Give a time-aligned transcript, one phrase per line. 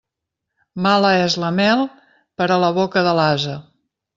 [0.85, 1.83] Mala és la mel
[2.41, 3.59] per a la boca de l'ase.